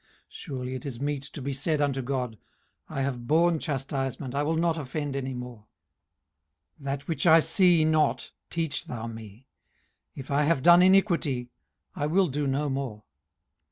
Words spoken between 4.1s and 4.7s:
I will